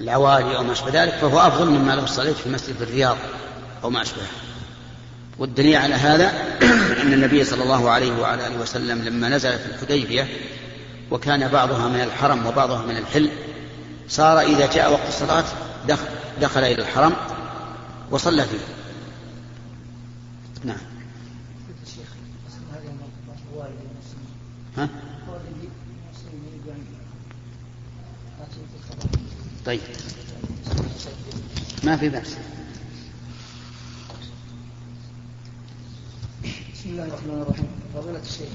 العوالي 0.00 0.56
أو 0.56 0.62
ما 0.62 0.72
أشبه 0.72 1.02
ذلك 1.02 1.12
فهو 1.14 1.40
أفضل 1.40 1.70
مما 1.70 1.92
لو 1.92 2.06
صليت 2.06 2.36
في 2.36 2.48
مسجد 2.48 2.82
الرياض 2.82 3.16
أو 3.84 3.90
ما 3.90 4.02
أشبهه. 4.02 4.26
والدليل 5.38 5.76
على 5.76 5.94
هذا 5.94 6.32
أن 7.02 7.12
النبي 7.12 7.44
صلى 7.44 7.62
الله 7.62 7.90
عليه 7.90 8.20
وعلى 8.20 8.46
آله 8.46 8.60
وسلم 8.60 9.02
لما 9.02 9.28
نزل 9.28 9.58
في 9.58 9.66
الحديبية 9.66 10.28
وكان 11.10 11.48
بعضها 11.48 11.88
من 11.88 12.00
الحرم 12.00 12.46
وبعضها 12.46 12.82
من 12.82 12.96
الحل 12.96 13.30
صار 14.08 14.40
إذا 14.40 14.72
جاء 14.72 14.92
وقت 14.92 15.08
الصلاة 15.08 15.44
دخل, 15.88 16.06
دخل 16.40 16.60
إلى 16.60 16.82
الحرم 16.82 17.16
وصلى 18.10 18.44
فيه. 18.44 18.58
نعم. 20.64 20.78
ها؟ 24.76 24.88
طيب. 29.66 29.80
ما 31.84 31.96
في 31.96 32.08
بأس. 32.08 32.36
بسم 36.74 36.90
الله 36.90 37.04
الرحمن 37.04 37.42
الرحيم. 37.42 37.68
فضيلة 37.94 38.20
الشيخ 38.26 38.48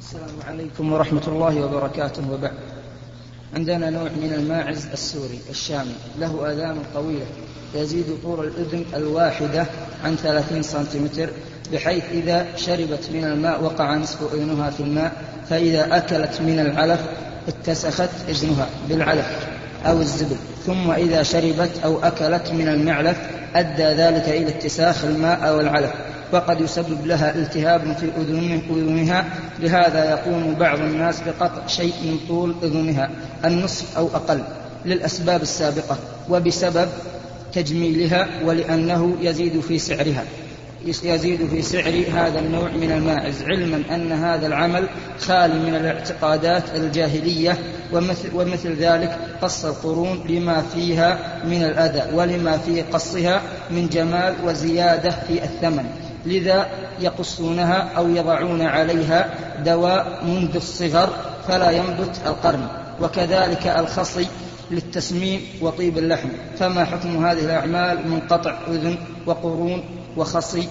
السلام 0.00 0.42
عليكم 0.46 0.92
ورحمة 0.92 1.22
الله 1.28 1.64
وبركاته. 1.64 2.30
وبعد. 2.30 2.52
عندنا 3.54 3.90
نوع 3.90 4.02
من 4.02 4.32
الماعز 4.34 4.86
السوري 4.86 5.40
الشامي. 5.50 5.94
له 6.18 6.52
آذان 6.52 6.82
طويلة. 6.94 7.26
يزيد 7.74 8.06
طول 8.22 8.46
الأذن 8.46 8.84
الواحدة 8.94 9.66
عن 10.04 10.16
ثلاثين 10.16 10.62
سنتيمتر 10.62 11.30
بحيث 11.72 12.04
إذا 12.04 12.56
شربت 12.56 13.10
من 13.12 13.24
الماء 13.24 13.64
وقع 13.64 13.94
نصف 13.94 14.34
أذنها 14.34 14.70
في 14.70 14.80
الماء 14.80 15.24
فإذا 15.50 15.96
أكلت 15.96 16.40
من 16.40 16.58
العلف 16.58 17.00
اتسخت 17.48 18.10
إذنها 18.28 18.68
بالعلف 18.88 19.48
أو 19.86 20.00
الزبل. 20.00 20.51
ثم 20.66 20.90
إذا 20.90 21.22
شربت 21.22 21.70
أو 21.84 21.98
أكلت 22.02 22.52
من 22.52 22.68
المعلف 22.68 23.16
أدى 23.54 23.82
ذلك 23.82 24.28
إلى 24.28 24.48
اتساخ 24.48 25.04
الماء 25.04 25.48
أو 25.48 25.60
العلف 25.60 25.90
وقد 26.32 26.60
يسبب 26.60 27.06
لها 27.06 27.34
التهاب 27.34 27.96
في 28.00 28.10
أذنها 28.16 29.24
لهذا 29.58 30.10
يقوم 30.10 30.54
بعض 30.54 30.78
الناس 30.78 31.20
بقطع 31.20 31.66
شيء 31.66 31.94
من 32.04 32.18
طول 32.28 32.54
أذنها 32.62 33.10
النصف 33.44 33.98
أو 33.98 34.08
أقل 34.14 34.42
للأسباب 34.84 35.42
السابقة 35.42 35.96
وبسبب 36.30 36.88
تجميلها 37.52 38.28
ولأنه 38.44 39.16
يزيد 39.20 39.60
في 39.60 39.78
سعرها. 39.78 40.24
يزيد 40.86 41.46
في 41.46 41.62
سعر 41.62 42.04
هذا 42.12 42.38
النوع 42.38 42.68
من 42.68 42.92
الماعز 42.92 43.42
علما 43.42 43.82
أن 43.90 44.12
هذا 44.12 44.46
العمل 44.46 44.88
خالي 45.18 45.54
من 45.54 45.74
الاعتقادات 45.74 46.62
الجاهلية 46.74 47.58
ومثل, 47.92 48.28
ومثل 48.34 48.74
ذلك 48.74 49.18
قص 49.42 49.64
القرون 49.64 50.24
لما 50.28 50.62
فيها 50.62 51.40
من 51.44 51.62
الأذى 51.62 52.16
ولما 52.16 52.58
في 52.58 52.82
قصها 52.82 53.42
من 53.70 53.88
جمال 53.88 54.34
وزيادة 54.44 55.10
في 55.10 55.44
الثمن. 55.44 55.84
لذا 56.26 56.66
يقصونها 57.00 57.90
أو 57.96 58.08
يضعون 58.08 58.62
عليها 58.62 59.30
دواء 59.64 60.24
منذ 60.24 60.56
الصغر 60.56 61.10
فلا 61.48 61.70
ينبت 61.70 62.20
القرن. 62.26 62.66
وكذلك 63.00 63.66
الخصي 63.66 64.26
للتسمين 64.70 65.40
وطيب 65.60 65.98
اللحم. 65.98 66.28
فما 66.58 66.84
حكم 66.84 67.26
هذه 67.26 67.44
الأعمال 67.44 68.08
من 68.08 68.20
قطع 68.20 68.58
أذن 68.68 68.96
وقرون 69.26 69.84
وخصي 70.16 70.68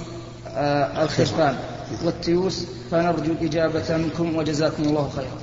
آه 0.47 1.03
الخرفان 1.03 1.57
والتيوس 2.03 2.65
فنرجو 2.91 3.31
الإجابة 3.31 3.97
منكم 3.97 4.35
وجزاكم 4.35 4.83
الله 4.83 5.11
خيرا. 5.15 5.37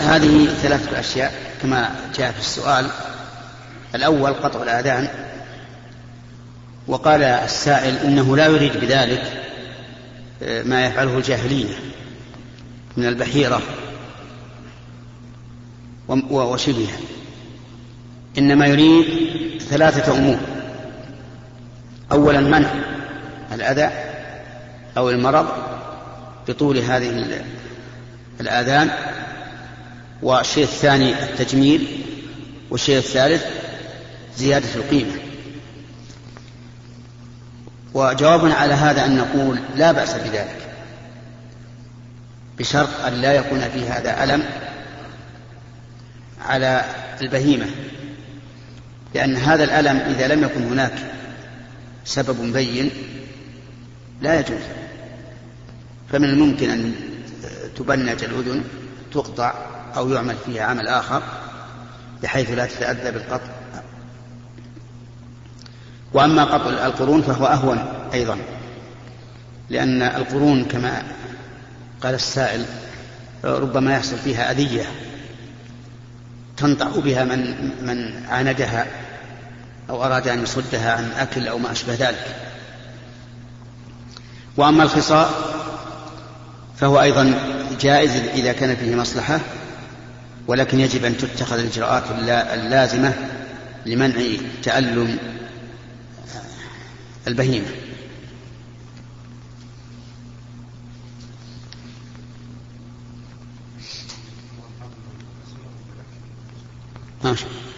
هذه 0.00 0.46
ثلاثة 0.46 1.00
أشياء 1.00 1.32
كما 1.62 1.94
جاء 2.18 2.32
في 2.32 2.38
السؤال. 2.38 2.86
الأول 3.94 4.32
قطع 4.34 4.62
الآذان. 4.62 5.08
وقال 6.86 7.22
السائل 7.22 7.96
إنه 7.96 8.36
لا 8.36 8.46
يريد 8.46 8.76
بذلك 8.76 9.44
آه، 10.42 10.62
ما 10.62 10.86
يفعله 10.86 11.18
الجاهلية 11.18 11.74
من 12.96 13.06
البحيرة. 13.06 13.62
وشبهها 16.08 16.98
إنما 18.38 18.66
يريد 18.66 19.06
ثلاثة 19.62 20.18
أمور. 20.18 20.38
أولا 22.12 22.40
منع 22.40 22.70
الأذى 23.52 23.90
أو 24.96 25.10
المرض 25.10 25.46
بطول 26.48 26.78
هذه 26.78 27.40
الآذان. 28.40 28.90
والشيء 30.22 30.64
الثاني 30.64 31.22
التجميل. 31.22 32.00
والشيء 32.70 32.98
الثالث 32.98 33.44
زيادة 34.36 34.74
القيمة. 34.74 35.12
وجوابنا 37.94 38.54
على 38.54 38.74
هذا 38.74 39.04
أن 39.04 39.16
نقول 39.16 39.58
لا 39.76 39.92
بأس 39.92 40.14
بذلك. 40.14 40.68
بشرط 42.58 43.00
أن 43.06 43.12
لا 43.12 43.32
يكون 43.32 43.60
في 43.60 43.88
هذا 43.88 44.24
ألم 44.24 44.42
على 46.44 46.84
البهيمة 47.20 47.66
لأن 49.14 49.36
هذا 49.36 49.64
الألم 49.64 49.96
إذا 49.96 50.34
لم 50.34 50.44
يكن 50.44 50.62
هناك 50.62 50.94
سبب 52.04 52.52
بين 52.52 52.90
لا 54.22 54.40
يجوز. 54.40 54.62
فمن 56.12 56.24
الممكن 56.24 56.70
أن 56.70 56.94
تبنج 57.76 58.24
الأذن 58.24 58.64
تقطع 59.12 59.54
أو 59.96 60.10
يعمل 60.10 60.36
فيها 60.46 60.64
عمل 60.64 60.88
آخر 60.88 61.22
بحيث 62.22 62.50
لا 62.50 62.66
تتأذى 62.66 63.10
بالقطع. 63.10 63.50
وأما 66.12 66.44
قطع 66.44 66.86
القرون 66.86 67.22
فهو 67.22 67.46
أهون 67.46 67.78
أيضا 68.14 68.38
لأن 69.70 70.02
القرون 70.02 70.64
كما 70.64 71.02
قال 72.00 72.14
السائل 72.14 72.64
ربما 73.44 73.94
يحصل 73.94 74.16
فيها 74.16 74.50
أذية. 74.50 74.84
تنطع 76.56 76.86
بها 76.86 77.24
من 77.24 77.70
من 77.86 78.26
عاندها 78.28 78.86
أو 79.90 80.04
أراد 80.04 80.28
أن 80.28 80.42
يصدها 80.42 80.92
عن 80.92 81.10
أكل 81.18 81.48
أو 81.48 81.58
ما 81.58 81.72
أشبه 81.72 81.94
ذلك. 81.94 82.36
وأما 84.56 84.82
الخصاء 84.82 85.30
فهو 86.76 87.00
أيضا 87.00 87.34
جائز 87.80 88.16
إذا 88.16 88.52
كان 88.52 88.76
فيه 88.76 88.94
مصلحة 88.94 89.40
ولكن 90.46 90.80
يجب 90.80 91.04
أن 91.04 91.16
تتخذ 91.16 91.58
الإجراءات 91.58 92.04
اللازمة 92.54 93.14
لمنع 93.86 94.20
تألم 94.62 95.18
البهيمة. 97.26 97.66
ها 107.24 107.36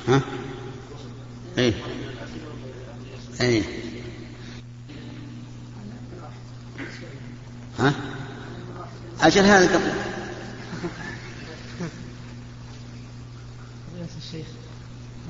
ها؟ 0.09 0.21
إيه. 1.59 1.75
إيه. 3.41 3.63
ها؟ 7.79 7.93
أجل 9.21 9.43
هذا 9.43 9.75
قبل 9.75 9.91
الشيخ 14.27 14.47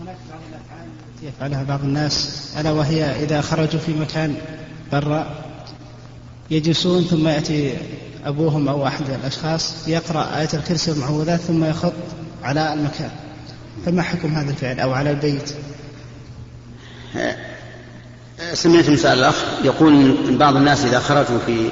هناك 0.02 0.16
بعض 0.30 0.40
الافعال 0.48 0.88
التي 1.14 1.26
يفعلها 1.26 1.62
بعض 1.62 1.80
الناس 1.82 2.52
ألا 2.58 2.70
وهي 2.70 3.24
إذا 3.24 3.40
خرجوا 3.40 3.80
في 3.80 3.94
مكان 3.94 4.36
برا 4.92 5.44
يجلسون 6.50 7.04
ثم 7.04 7.28
يأتي 7.28 7.78
أبوهم 8.24 8.68
أو 8.68 8.86
أحد 8.86 9.10
الأشخاص 9.10 9.88
يقرأ 9.88 10.38
آية 10.38 10.48
الكرسي 10.54 10.90
والمعوذات 10.90 11.40
ثم 11.40 11.64
يخط 11.64 11.92
على 12.42 12.72
المكان. 12.72 13.10
فما 13.86 14.02
حكم 14.02 14.34
هذا 14.34 14.50
الفعل 14.50 14.80
أو 14.80 14.92
على 14.92 15.10
البيت؟ 15.10 15.52
سمعت 18.54 18.88
مسألة 18.88 19.12
الأخ 19.12 19.44
يقول 19.64 19.92
إن 20.28 20.38
بعض 20.38 20.56
الناس 20.56 20.84
إذا 20.84 21.00
خرجوا 21.00 21.38
في 21.46 21.68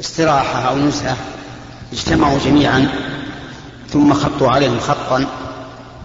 استراحة 0.00 0.68
أو 0.68 0.78
نزهة 0.78 1.16
اجتمعوا 1.92 2.38
جميعا 2.38 2.88
ثم 3.90 4.14
خطوا 4.14 4.50
عليهم 4.50 4.80
خطا 4.80 5.26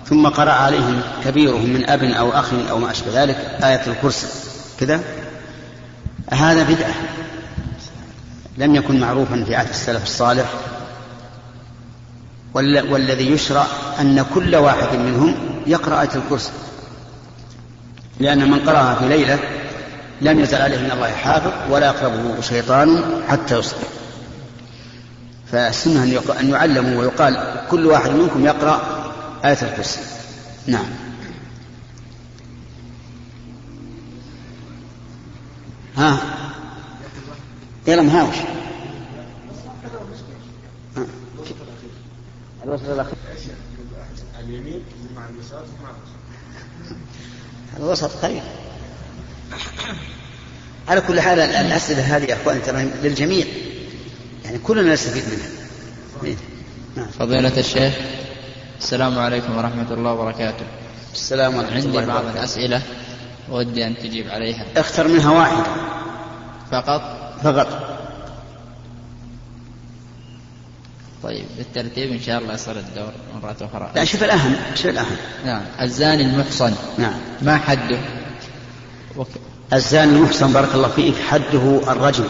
ثم 0.10 0.28
قرأ 0.28 0.52
عليهم 0.52 1.02
كبيرهم 1.26 1.70
من 1.70 1.90
أب 1.90 2.04
أو 2.04 2.32
أخ 2.32 2.54
أو 2.70 2.78
ما 2.80 2.92
أشبه 2.92 3.24
ذلك 3.24 3.36
آية 3.64 3.88
الكرسي. 3.88 4.28
كذا؟ 4.80 5.02
هذا 6.32 6.64
بدعة. 6.64 6.94
لم 8.58 8.76
يكن 8.76 9.00
معروفا 9.00 9.44
في 9.48 9.56
عهد 9.56 9.70
السلف 9.70 10.04
الصالح 10.04 10.46
والذي 12.54 13.32
يشرع 13.32 13.66
أن 14.00 14.26
كل 14.34 14.56
واحد 14.56 14.98
منهم 14.98 15.36
يقرأ 15.68 16.02
آية 16.02 16.10
الكرسي. 16.16 16.52
لأن 18.20 18.52
من 18.52 18.60
قرأها 18.60 18.96
في 18.96 19.08
ليلة 19.08 19.40
لم 20.22 20.40
يزل 20.40 20.62
عليه 20.62 20.78
من 20.78 20.92
الله 20.92 21.12
حافظ 21.12 21.52
ولا 21.70 21.86
يقربه 21.86 22.42
شيطان 22.42 23.04
حتى 23.28 23.60
يصبح 23.60 23.88
فالسنة 25.52 26.04
أن 26.40 26.50
يعلموا 26.50 27.00
ويقال 27.00 27.64
كل 27.72 27.86
واحد 27.86 28.12
منكم 28.12 28.46
يقرأ 28.46 28.82
آية 29.46 29.58
الكرسي. 29.62 30.00
نعم. 30.68 30.86
ها؟ 35.98 36.18
يلا 37.88 38.02
مهاوش. 38.02 38.36
الوسط 42.74 42.90
الأخير 42.90 43.14
اليمين 44.40 44.84
مع 45.16 45.30
اليسار 45.30 45.66
مع 45.84 45.90
الوسط 47.78 48.22
خير. 48.22 48.42
على 50.88 51.02
كل 51.02 51.22
حال 51.22 51.40
الأسئلة 51.40 52.18
هذه 52.18 52.24
يا 52.24 52.42
أخوان 52.42 52.62
ترى 52.62 52.92
للجميع. 53.04 53.46
يعني 54.46 54.58
كلنا 54.58 54.94
نستفيد 54.94 55.24
منها. 55.24 56.36
نعم. 56.96 57.08
فضيلة 57.08 57.58
الشيخ 57.58 57.94
السلام 58.80 59.20
عليكم 59.20 59.58
ورحمة 59.58 59.94
الله 59.94 60.14
وبركاته. 60.14 60.66
السلام 61.14 61.58
عليكم 61.58 61.74
عندي 61.74 62.06
بعض 62.06 62.26
الأسئلة 62.26 62.82
ودي 63.50 63.88
أن 63.88 63.98
تجيب 63.98 64.30
عليها. 64.30 64.66
اختر 64.78 65.08
منها 65.08 65.32
واحدة 65.32 65.66
فقط؟ 66.72 67.02
فقط. 67.44 67.93
طيب 71.24 71.46
بالترتيب 71.58 72.12
إن 72.12 72.22
شاء 72.22 72.42
الله 72.42 72.54
يصير 72.54 72.80
الدور 72.80 73.12
مرة 73.44 73.56
أخرى. 73.62 73.92
لا 73.96 74.06
شوف 74.06 74.24
الأهم 74.24 74.56
شوف 74.76 74.86
الأهم. 74.86 75.16
نعم 75.46 75.62
الزاني 75.82 76.24
المحصن. 76.24 76.74
نعم. 76.98 77.14
ما 77.42 77.58
حده؟ 77.58 78.00
وك... 79.16 79.28
الزاني 79.74 80.12
المحصن 80.12 80.54
بارك 80.54 80.76
الله 80.76 80.88
فيك 80.88 81.16
حده 81.18 81.92
الرجم 81.92 82.28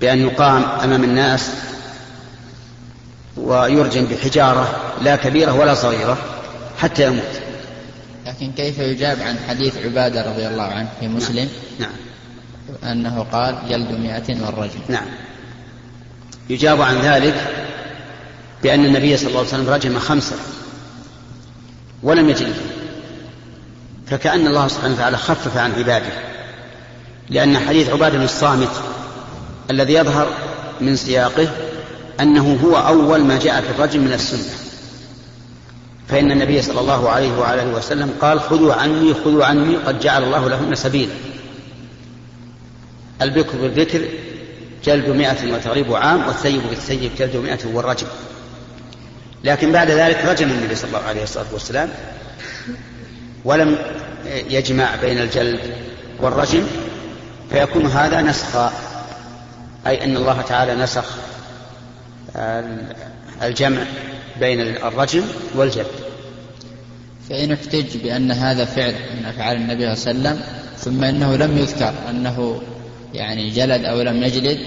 بأن 0.00 0.18
يقام 0.18 0.62
أمام 0.62 1.04
الناس 1.04 1.50
ويرجم 3.36 4.04
بحجارة 4.04 4.94
لا 5.02 5.16
كبيرة 5.16 5.52
ولا 5.52 5.74
صغيرة 5.74 6.18
حتى 6.78 7.06
يموت. 7.06 7.40
لكن 8.26 8.52
كيف 8.52 8.78
يجاب 8.78 9.20
عن 9.20 9.36
حديث 9.48 9.76
عبادة 9.76 10.30
رضي 10.32 10.46
الله 10.48 10.62
عنه 10.62 10.88
في 11.00 11.08
مسلم؟ 11.08 11.48
نعم, 11.78 11.90
نعم. 12.82 12.90
أنه 12.90 13.22
قال 13.22 13.58
جلد 13.68 13.90
مئة 13.92 14.46
والرجم. 14.46 14.80
نعم. 14.88 15.06
يجاب 16.50 16.82
عن 16.82 16.98
ذلك 16.98 17.34
بأن 18.62 18.84
النبي 18.84 19.16
صلى 19.16 19.28
الله 19.28 19.38
عليه 19.38 19.48
وسلم 19.48 19.70
رجم 19.70 19.98
خمسة 19.98 20.36
ولم 22.02 22.28
يجلد 22.28 22.56
فكأن 24.06 24.46
الله 24.46 24.68
سبحانه 24.68 24.94
وتعالى 24.94 25.16
خفف 25.16 25.56
عن 25.56 25.72
عباده 25.72 26.12
لأن 27.30 27.58
حديث 27.58 27.90
عبادة 27.90 28.18
بن 28.18 28.24
الصامت 28.24 28.70
الذي 29.70 29.92
يظهر 29.92 30.28
من 30.80 30.96
سياقه 30.96 31.48
أنه 32.20 32.58
هو 32.64 32.76
أول 32.76 33.24
ما 33.24 33.38
جاء 33.38 33.60
في 33.60 33.70
الرجم 33.70 34.00
من 34.00 34.12
السنة. 34.12 34.54
فإن 36.08 36.32
النبي 36.32 36.62
صلى 36.62 36.80
الله 36.80 37.10
عليه 37.10 37.38
وعلى 37.38 37.62
وسلم 37.62 38.14
قال 38.20 38.40
خذوا 38.40 38.74
عني 38.74 39.14
خذوا 39.14 39.44
عني 39.44 39.76
قد 39.76 40.00
جعل 40.00 40.24
الله 40.24 40.48
لهن 40.48 40.74
سبيلا. 40.74 41.12
البكر 43.22 43.58
بالذكر 43.58 44.08
جلد 44.84 45.08
مئة 45.08 45.54
وتغريب 45.54 45.94
عام 45.94 46.26
والثيب 46.26 46.62
بالثيب 46.68 47.10
جلد 47.18 47.36
مئة 47.36 47.58
والرجم. 47.66 48.06
لكن 49.44 49.72
بعد 49.72 49.90
ذلك 49.90 50.24
رجم 50.24 50.50
النبي 50.50 50.74
صلى 50.74 50.88
الله 50.88 51.08
عليه 51.08 51.22
الصلاة 51.22 51.46
والسلام. 51.52 51.88
ولم 53.44 53.78
يجمع 54.50 54.96
بين 54.96 55.18
الجلد 55.18 55.60
والرجم 56.20 56.66
فيكون 57.50 57.86
هذا 57.86 58.20
نسخا 58.20 58.72
أي 59.86 60.04
أن 60.04 60.16
الله 60.16 60.42
تعالى 60.42 60.74
نسخ 60.74 61.04
الجمع 63.42 63.78
بين 64.40 64.60
الرجم 64.60 65.22
والجلد. 65.54 65.86
فإن 67.28 67.52
احتج 67.52 67.96
بأن 67.96 68.32
هذا 68.32 68.64
فعل 68.64 68.94
من 69.16 69.26
أفعال 69.26 69.56
النبي 69.56 69.96
صلى 69.96 70.12
الله 70.12 70.28
عليه 70.28 70.40
وسلم 70.40 70.60
ثم 70.76 71.04
أنه 71.04 71.36
لم 71.36 71.58
يذكر 71.58 71.92
أنه 72.10 72.62
يعني 73.14 73.50
جلد 73.50 73.84
أو 73.84 74.02
لم 74.02 74.22
يجلد 74.22 74.58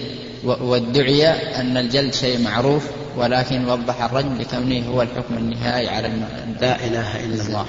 وادعي 0.43 1.27
أن 1.29 1.77
الجلد 1.77 2.13
شيء 2.13 2.41
معروف 2.41 2.83
ولكن 3.17 3.69
وضح 3.69 4.03
الرجم 4.03 4.37
لكونه 4.37 4.87
هو 4.87 5.01
الحكم 5.01 5.37
النهائي 5.37 5.89
على 5.89 6.07
الم... 6.07 6.25
لا 6.61 6.87
إله 6.87 7.25
إلا 7.25 7.43
الله. 7.43 7.65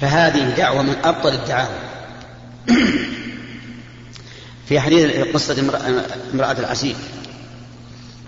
فهذه 0.00 0.56
دعوة 0.56 0.82
من 0.82 0.96
أبطل 1.04 1.34
الدعاوى. 1.34 1.78
في 4.68 4.80
حديث 4.80 5.16
قصة 5.34 5.60
امرأة 6.34 6.58
العسير. 6.58 6.94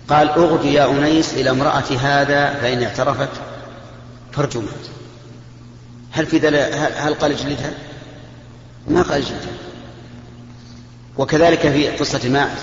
قال 0.09 0.29
اغد 0.29 0.65
يا 0.65 0.91
أنيس 0.91 1.33
إلى 1.33 1.49
امرأة 1.49 1.97
هذا 2.01 2.53
فإن 2.53 2.83
اعترفت 2.83 3.29
فارجمها 4.31 4.73
هل 6.11 6.25
في 6.25 6.47
هل 6.97 7.13
قال 7.13 7.31
اجلدها؟ 7.31 7.71
ما 8.87 9.01
قال 9.01 9.13
اجلدها 9.13 9.52
وكذلك 11.17 11.59
في 11.59 11.87
قصة 11.89 12.29
ماعز. 12.29 12.59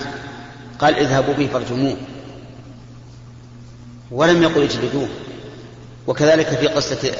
قال 0.79 0.95
اذهبوا 0.95 1.33
به 1.33 1.49
فارجموه. 1.53 1.97
ولم 4.11 4.43
يقل 4.43 4.61
اجلدوه. 4.61 5.07
وكذلك 6.07 6.47
في 6.47 6.67
قصة 6.67 7.11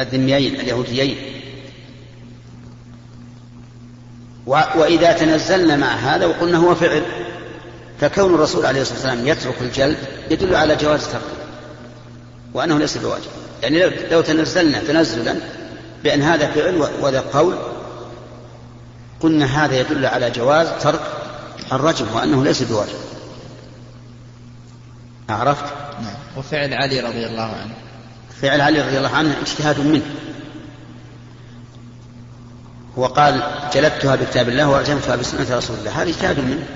الذميين 0.00 0.60
اليهوديين. 0.60 1.16
وإذا 4.46 5.12
تنزلنا 5.12 5.76
مع 5.76 5.92
هذا 5.92 6.26
وقلنا 6.26 6.58
هو 6.58 6.74
فعل. 6.74 7.02
فكون 8.00 8.34
الرسول 8.34 8.66
عليه 8.66 8.80
الصلاة 8.80 8.98
والسلام 8.98 9.26
يترك 9.26 9.62
الجلد 9.62 9.98
يدل 10.30 10.54
على 10.54 10.76
جواز 10.76 11.04
تركه. 11.04 11.24
وأنه 12.54 12.78
ليس 12.78 12.96
بواجب. 12.96 13.30
يعني 13.62 13.90
لو 14.10 14.20
تنزلنا 14.20 14.78
تنزلا 14.78 15.36
بأن 16.04 16.22
هذا 16.22 16.46
فعل 16.46 16.76
وهذا 16.76 17.20
قول 17.20 17.56
قلنا 19.20 19.64
هذا 19.64 19.80
يدل 19.80 20.06
على 20.06 20.30
جواز 20.30 20.68
ترك 20.82 21.00
الرجم 21.72 22.06
وأنه 22.14 22.44
ليس 22.44 22.62
بواجب. 22.62 22.98
عرفت؟ 25.28 25.64
نعم. 26.02 26.14
وفعل 26.36 26.74
علي 26.74 27.00
رضي 27.00 27.26
الله 27.26 27.42
عنه. 27.42 27.74
فعل 28.42 28.60
علي 28.60 28.80
رضي 28.80 28.98
الله 28.98 29.16
عنه 29.16 29.36
اجتهاد 29.40 29.80
منه. 29.80 30.14
هو 32.98 33.06
قال 33.06 33.42
جلدتها 33.74 34.16
بكتاب 34.16 34.48
الله 34.48 34.68
ورجمتها 34.68 35.16
بسنة 35.16 35.56
رسول 35.56 35.78
الله. 35.78 36.02
هذا 36.02 36.08
اجتهاد 36.08 36.40
منه. 36.40 36.66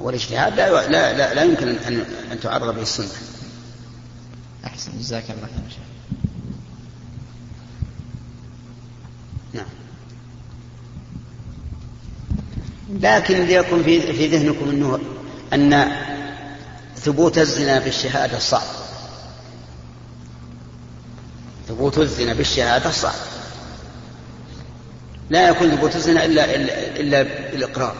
والاجتهاد 0.00 0.56
لا, 0.56 0.88
لا, 0.88 1.12
لا, 1.12 1.34
لا 1.34 1.42
يمكن 1.42 1.68
أن, 1.68 2.04
أن 2.32 2.40
تعرض 2.40 2.74
به 2.74 2.82
السنة. 2.82 3.08
أحسن. 4.64 4.98
جزاك 4.98 5.24
الله 5.30 5.46
خير 5.46 5.93
لكن 13.00 13.44
ليكن 13.44 13.82
في 13.82 14.12
في 14.12 14.26
ذهنكم 14.26 14.70
إنه 14.70 14.98
أن 15.52 15.92
ثبوت 16.96 17.38
الزنا 17.38 17.78
بالشهادة 17.78 18.38
صعب. 18.38 18.66
ثبوت 21.68 21.98
الزنا 21.98 22.34
بالشهادة 22.34 22.90
صعب. 22.90 23.14
لا 25.30 25.48
يكون 25.48 25.70
ثبوت 25.70 25.96
الزنا 25.96 26.24
الا 26.24 26.54
إلا, 26.54 27.00
إلا 27.00 27.22
بالإقرار. 27.22 27.94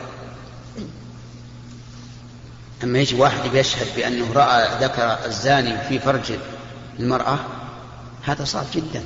أما 2.82 2.98
يجي 2.98 3.16
واحد 3.16 3.54
يشهد 3.54 3.86
بأنه 3.96 4.32
رأى 4.32 4.84
ذكر 4.84 5.26
الزاني 5.26 5.88
في 5.88 5.98
فرج 5.98 6.32
المرأة 7.00 7.38
هذا 8.22 8.44
صعب 8.44 8.64
جدا. 8.74 9.04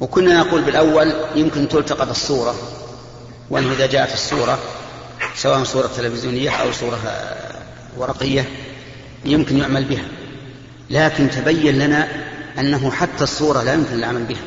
وكنا 0.00 0.40
نقول 0.40 0.62
بالأول 0.62 1.14
يمكن 1.34 1.68
تلتقط 1.68 2.08
الصورة. 2.08 2.54
وأنه 3.52 3.72
إذا 3.72 3.86
جاءت 3.86 4.12
الصورة 4.12 4.58
سواء 5.36 5.64
صورة 5.64 5.86
تلفزيونية 5.96 6.50
أو 6.50 6.72
صورة 6.72 7.00
ورقية 7.96 8.48
يمكن 9.24 9.58
يعمل 9.58 9.84
بها 9.84 10.04
لكن 10.90 11.30
تبين 11.30 11.78
لنا 11.78 12.08
أنه 12.58 12.90
حتى 12.90 13.24
الصورة 13.24 13.62
لا 13.62 13.74
يمكن 13.74 13.94
العمل 13.94 14.24
بها 14.24 14.42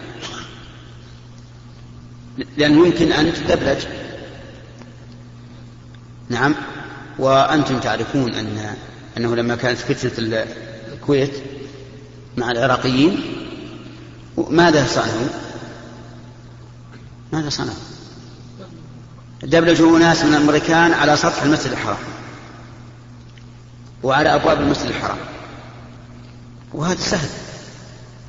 لأنه 2.58 2.88
يمكن 2.88 3.12
أن 3.12 3.34
تدبلج 3.34 3.86
نعم 6.30 6.56
وأنتم 7.20 7.80
تعرفون 7.80 8.34
أن 8.34 8.76
أنه 9.18 9.36
لما 9.36 9.56
كانت 9.56 9.80
فتنة 9.80 10.46
الكويت 10.94 11.34
مع 12.38 12.52
العراقيين 12.52 13.20
ماذا 14.38 14.86
صنعوا؟ 14.86 15.28
ماذا 17.34 17.50
صنعوا؟ 17.50 17.95
دبلجوا 19.44 19.98
أناس 19.98 20.24
من 20.24 20.34
الأمريكان 20.34 20.94
على 20.94 21.18
سطح 21.18 21.44
المسجد 21.44 21.72
الحرام 21.72 21.98
وعلى 24.04 24.36
أبواب 24.36 24.62
المسجد 24.62 24.86
الحرام. 24.86 25.18
وهذا 26.74 27.00
سهل. 27.00 27.30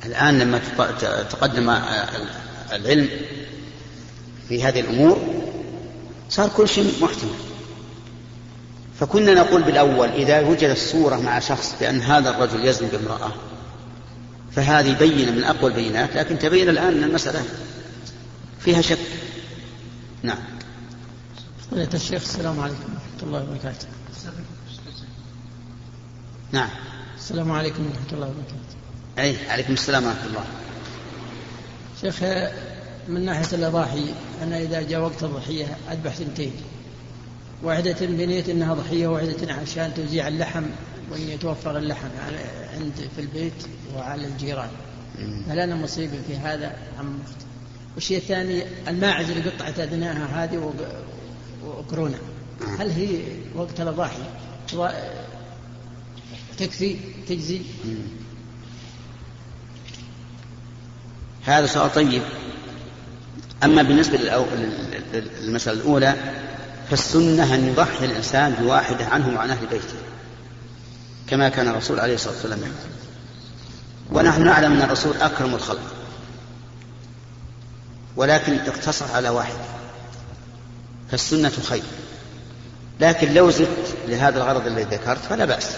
الآن 0.07 0.39
لما 0.39 0.61
تقدم 1.31 1.71
العلم 2.73 3.09
في 4.49 4.65
هذه 4.65 4.81
الأمور 4.81 5.19
صار 6.31 6.49
كل 6.49 6.69
شيء 6.69 6.95
محتمل. 7.01 7.31
فكنا 9.01 9.35
نقول 9.35 9.63
بالأول 9.63 10.09
إذا 10.09 10.41
وجدت 10.41 10.79
صورة 10.79 11.17
مع 11.17 11.39
شخص 11.39 11.75
بأن 11.81 12.01
هذا 12.01 12.31
الرجل 12.31 12.65
يزني 12.65 12.89
بامرأة 12.89 13.33
فهذه 14.53 14.99
بينة 14.99 15.33
من 15.33 15.45
أقوى 15.45 15.71
البينات 15.71 16.17
لكن 16.17 16.39
تبين 16.39 16.69
الآن 16.69 16.97
أن 16.97 17.05
المسألة 17.05 17.43
فيها 18.61 18.81
شك. 18.81 18.99
نعم. 20.23 20.56
فضيلة 21.71 21.89
الشيخ 21.95 22.23
السلام 22.23 22.61
عليكم 22.61 22.83
ورحمة 22.83 23.23
الله 23.23 23.43
وبركاته. 23.43 23.87
نعم. 26.53 26.69
السلام 27.17 27.53
عليكم 27.53 27.87
ورحمة 27.87 28.13
الله 28.13 28.27
وبركاته. 28.27 28.77
أي 29.19 29.51
عليكم 29.51 29.73
السلام 29.73 30.05
ورحمة 30.05 30.27
الله. 30.27 30.45
شيخ 32.01 32.23
من 33.09 33.25
ناحية 33.25 33.57
الأضاحي 33.57 34.15
أنا 34.43 34.59
إذا 34.59 34.83
جاء 34.83 35.01
وقت 35.01 35.23
الضحية 35.23 35.77
أذبح 35.93 36.15
ثنتين. 36.15 36.53
واحدة 37.63 37.97
بنية 38.01 38.45
أنها 38.49 38.75
ضحية 38.75 39.07
وواحدة 39.07 39.55
عشان 39.55 39.95
توزيع 39.95 40.29
اللحم 40.29 40.65
وأن 41.11 41.21
يتوفر 41.21 41.79
اللحم 41.79 42.09
عند 42.75 42.93
في 43.17 43.21
البيت 43.21 43.67
وعلى 43.97 44.27
الجيران. 44.27 44.71
هل 45.49 45.59
أنا 45.59 45.75
مصيب 45.75 46.11
في 46.27 46.37
هذا 46.37 46.77
أم 47.01 47.19
والشيء 47.95 48.17
الثاني 48.17 48.63
الماعز 48.89 49.31
اللي 49.31 49.51
قطعت 49.51 49.81
أذناها 49.81 50.45
هذه 50.45 50.73
وقرونة 51.67 52.19
هل 52.79 52.91
هي 52.91 53.23
وقت 53.55 53.81
الأضاحي؟ 53.81 54.23
تكفي؟ 56.59 56.97
تجزي؟ 57.29 57.61
هذا 61.45 61.67
سؤال 61.67 61.93
طيب. 61.93 62.23
أما 63.65 63.83
بالنسبة 63.83 64.19
للمسألة 65.43 65.81
الأولى 65.81 66.15
فالسنة 66.91 67.55
أن 67.55 67.69
يضحي 67.69 68.05
الإنسان 68.05 68.53
بواحدة 68.53 69.07
عنه 69.07 69.37
وعن 69.37 69.51
أهل 69.51 69.67
بيته 69.67 69.95
كما 71.29 71.49
كان 71.49 71.69
الرسول 71.69 72.01
عليه 72.01 72.15
الصلاة 72.15 72.35
والسلام 72.35 72.61
ونحن 74.13 74.45
نعلم 74.45 74.73
أن 74.73 74.83
الرسول 74.83 75.17
أكرم 75.17 75.55
الخلق 75.55 75.93
ولكن 78.17 78.53
اقتصر 78.53 79.13
على 79.13 79.29
واحد. 79.29 79.57
فالسنة 81.11 81.53
خير. 81.69 81.83
لكن 83.01 83.35
لو 83.35 83.51
زدت 83.51 83.97
لهذا 84.09 84.39
الغرض 84.39 84.67
الذي 84.67 84.83
ذكرت 84.83 85.25
فلا 85.25 85.45
بأس. 85.45 85.77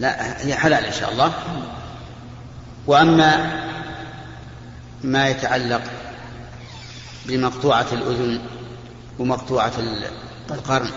لا 0.00 0.46
هي 0.46 0.54
حلال 0.54 0.84
إن 0.84 0.92
شاء 0.92 1.12
الله. 1.12 1.32
وأما 2.86 3.62
ما 5.04 5.28
يتعلق 5.28 5.82
بمقطوعة 7.26 7.86
الأذن 7.92 8.40
ومقطوعة 9.18 9.72
القرن 10.50 10.90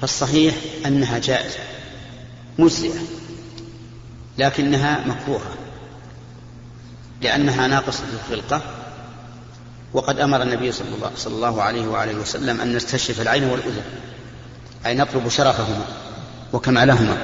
فالصحيح 0.00 0.54
أنها 0.86 1.18
جائزة 1.18 1.58
مجزئة 2.58 3.00
لكنها 4.38 5.06
مكروهة 5.06 5.54
لأنها 7.22 7.66
ناقصة 7.66 8.04
الخلقة. 8.14 8.62
وقد 9.96 10.20
أمر 10.20 10.42
النبي 10.42 10.72
صلى 10.72 10.88
الله, 10.96 11.10
صلى 11.16 11.34
الله 11.34 11.62
عليه 11.62 11.86
وآله 11.88 12.20
وسلم 12.20 12.60
أن 12.60 12.76
نستشرف 12.76 13.20
العين 13.20 13.44
والأذن 13.44 13.82
أي 14.86 14.94
نطلب 14.94 15.28
شرفهما 15.28 15.84
وكمالهما. 16.52 17.18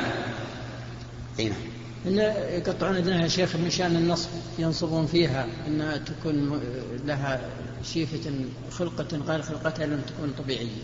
أي 1.39 1.49
نعم. 1.49 2.23
يقطعون 2.51 2.97
أذنها 2.97 3.23
يا 3.23 3.29
شيخ 3.29 3.57
من 3.57 3.71
شأن 3.71 3.97
النصب 3.97 4.29
ينصبون 4.59 5.07
فيها 5.07 5.47
أنها 5.67 5.97
تكون 5.97 6.61
لها 7.05 7.41
شيفة 7.95 8.31
خلقة 8.71 9.17
غير 9.27 9.43
خلقتها 9.43 9.87
لم 9.87 10.01
تكون 10.01 10.33
طبيعية. 10.39 10.83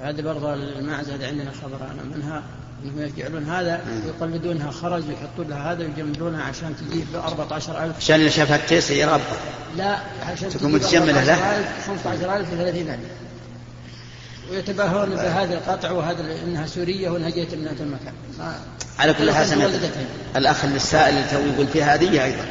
هذا 0.00 0.22
برضه 0.22 0.54
المعزة 0.54 1.14
هذا 1.14 1.26
عندنا 1.26 1.50
خبر 1.50 1.76
أنا 1.76 2.16
منها. 2.16 2.42
إنهم 2.84 3.02
يجعلون 3.02 3.44
هذا 3.44 3.80
ويقلدونها 4.04 4.70
خرج 4.70 5.02
ويحطون 5.08 5.48
لها 5.48 5.72
هذا 5.72 5.84
ويجملونها 5.84 6.42
عشان 6.42 6.74
تجيب 6.76 7.06
ب 7.12 7.16
14000 7.16 7.96
عشان 7.96 8.16
اللي 8.16 8.30
شافها 8.30 8.56
التيس 8.56 8.90
يربى 8.90 9.22
لا 9.76 9.98
عشان 10.32 10.48
تكون 10.48 10.72
متجمله 10.72 11.24
له 11.24 11.64
15000 11.86 12.52
و 12.52 12.56
30000 12.56 12.98
ويتباهون 14.50 15.10
بهذا 15.10 15.54
القطع 15.54 15.90
وهذا 15.90 16.42
إنها 16.44 16.66
سورية 16.66 17.10
وانها 17.10 17.30
جئت 17.30 17.54
من 17.54 17.68
هذا 17.68 17.82
المكان. 17.82 18.12
على 18.98 19.14
كل 19.14 19.32
حال 19.32 19.46
سمعت 19.46 19.70
الأخ 20.36 20.64
السائل 20.64 21.14
اللي 21.14 21.28
تو 21.30 21.54
يقول 21.54 21.66
فيها 21.66 21.94
هذه 21.94 22.24
أيضا. 22.24 22.44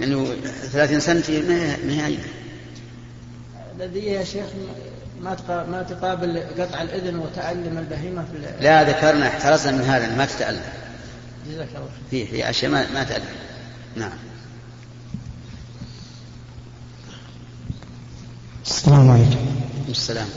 لأنه 0.00 0.36
30 0.72 1.00
سنه 1.00 1.22
ما 1.86 1.92
هي 1.92 2.06
أيضا. 2.06 2.22
الذي 3.76 4.00
يا 4.00 4.24
شيخ 4.24 4.46
ما 5.22 5.36
ما 5.48 5.82
تقابل 5.82 6.42
قطع 6.58 6.82
الإذن 6.82 7.18
وتعلم 7.18 7.78
البهيمة 7.78 8.24
في 8.24 8.64
لا 8.64 8.82
ذكرنا 8.82 9.28
احترزنا 9.28 9.72
من 9.72 9.84
هذا 9.84 10.16
ما 10.16 10.26
تتألم. 10.26 10.62
جزاك 11.48 11.68
الله 11.68 11.88
فيه 12.10 12.26
في 12.26 12.50
أشياء 12.50 12.70
ما, 12.70 12.92
ما 12.94 13.04
تألم. 13.04 13.24
نعم. 13.96 14.12
السلام 18.66 19.10
عليكم. 19.10 19.46
السلام. 19.88 20.28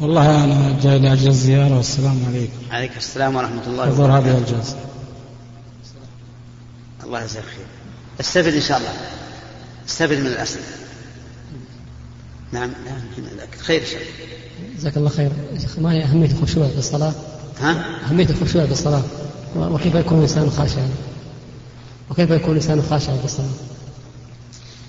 والله 0.00 0.44
أنا 0.44 0.80
جاي 0.82 0.98
لأجل 0.98 1.28
الزيارة 1.28 1.76
والسلام 1.76 2.24
عليكم. 2.28 2.58
عليك 2.70 2.96
السلام 2.96 3.36
ورحمة 3.36 3.66
الله 3.66 3.86
حضور 3.86 4.18
هذه 4.18 4.38
الجلسة. 4.38 4.76
الله 7.04 7.22
يجزاك 7.22 7.44
خير. 7.44 7.66
استفد 8.20 8.54
إن 8.54 8.60
شاء 8.60 8.78
الله. 8.78 8.92
استفد 9.88 10.18
من 10.18 10.26
الأسئلة. 10.26 10.64
نعم 12.54 12.70
نعم 12.86 13.00
خير 13.60 13.80
إن 13.80 13.86
شاء 13.86 14.00
الله 14.00 14.76
جزاك 14.78 14.96
الله 14.96 15.08
خير 15.08 15.30
ما 15.78 15.92
هي 15.92 16.04
أهمية 16.04 16.30
الخشوع 16.30 16.68
في 16.68 16.78
الصلاة؟ 16.78 17.12
ها؟ 17.60 17.84
أهمية 18.06 18.28
الخشوع 18.30 18.66
في 18.66 18.72
الصلاة 18.72 19.02
وكيف 19.56 19.94
يكون 19.94 20.18
الإنسان 20.18 20.50
خاشعا؟ 20.50 20.88
وكيف 22.10 22.30
يكون 22.30 22.50
الإنسان 22.50 22.82
خاشعا 22.82 23.16
في 23.16 23.24
الصلاة؟ 23.24 23.48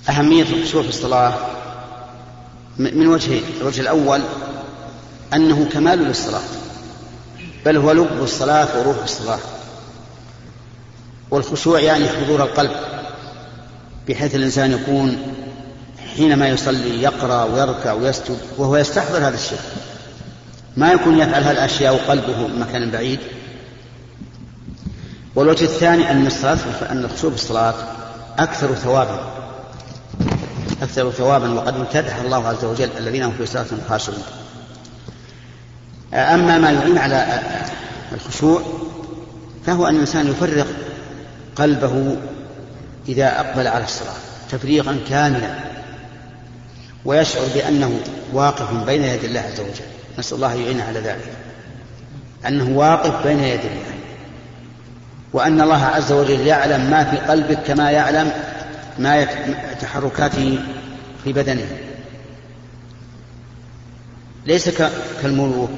أهمية 0.09 0.43
الخشوع 0.43 0.83
في 0.83 0.89
الصلاة 0.89 1.33
من 2.77 3.07
وجهين، 3.07 3.43
الوجه 3.61 3.81
الأول 3.81 4.21
أنه 5.33 5.65
كمال 5.65 5.99
للصلاة 5.99 6.41
بل 7.65 7.77
هو 7.77 7.91
لب 7.91 8.23
الصلاة 8.23 8.79
وروح 8.79 9.03
الصلاة 9.03 9.39
والخشوع 11.31 11.79
يعني 11.79 12.09
حضور 12.09 12.43
القلب 12.43 12.71
بحيث 14.07 14.35
الإنسان 14.35 14.71
يكون 14.71 15.17
حينما 16.17 16.47
يصلي 16.47 17.01
يقرأ 17.01 17.43
ويركع 17.43 17.93
ويسجد 17.93 18.37
وهو 18.57 18.77
يستحضر 18.77 19.17
هذا 19.17 19.35
الشيء. 19.35 19.59
ما 20.77 20.91
يكون 20.91 21.17
يفعل 21.19 21.43
هذه 21.43 21.51
الأشياء 21.51 21.93
وقلبه 21.93 22.47
مكان 22.47 22.91
بعيد. 22.91 23.19
والوجه 25.35 25.63
الثاني 25.63 26.11
أن 26.11 26.27
الصلاة 26.27 26.57
أن 26.91 27.05
الخشوع 27.05 27.29
في 27.29 27.35
الصلاة 27.35 27.73
أكثر 28.39 28.75
ثوابا. 28.75 29.19
أكثر 30.81 31.11
ثوابا 31.11 31.53
وقد 31.53 31.75
امتدح 31.75 32.15
الله 32.15 32.47
عز 32.47 32.65
وجل 32.65 32.89
الذين 32.97 33.23
هم 33.23 33.31
في 33.31 33.45
صلاة 33.45 33.65
خاشعون. 33.89 34.23
أما 36.13 36.57
ما 36.57 36.71
يعين 36.71 36.97
على 36.97 37.41
الخشوع 38.11 38.61
فهو 39.65 39.87
أن 39.87 39.95
الإنسان 39.95 40.27
يفرغ 40.27 40.65
قلبه 41.55 42.17
إذا 43.07 43.39
أقبل 43.39 43.67
على 43.67 43.83
الصلاة 43.83 44.15
تفريغا 44.51 44.97
كاملا. 45.09 45.74
ويشعر 47.05 47.43
بأنه 47.55 47.99
واقف 48.33 48.73
بين 48.85 49.03
يدي 49.03 49.27
الله 49.27 49.39
عز 49.39 49.59
وجل. 49.59 49.85
نسأل 50.19 50.35
الله 50.35 50.53
يعين 50.53 50.81
على 50.81 50.99
ذلك. 50.99 51.31
أنه 52.47 52.77
واقف 52.77 53.27
بين 53.27 53.39
يدي 53.39 53.67
الله. 53.67 53.95
وأن 55.33 55.61
الله 55.61 55.85
عز 55.85 56.11
وجل 56.11 56.47
يعلم 56.47 56.89
ما 56.89 57.03
في 57.03 57.17
قلبك 57.17 57.59
كما 57.67 57.91
يعلم 57.91 58.31
ما 58.99 59.27
تحركاته 59.81 60.59
في 61.23 61.33
بدنه. 61.33 61.67
ليس 64.45 64.81
كالملوك. 65.21 65.71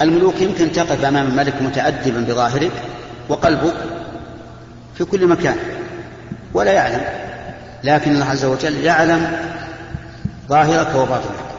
الملوك 0.00 0.40
يمكن 0.40 0.72
تقف 0.72 1.04
أمام 1.04 1.26
الملك 1.26 1.62
متأدبا 1.62 2.20
بظاهرك 2.20 2.72
وقلبك 3.28 3.74
في 4.98 5.04
كل 5.04 5.26
مكان. 5.26 5.56
ولا 6.54 6.72
يعلم. 6.72 7.04
لكن 7.84 8.12
الله 8.12 8.24
عز 8.24 8.44
وجل 8.44 8.84
يعلم 8.84 9.36
ظاهرك 10.48 10.94
وباطنك 10.94 11.52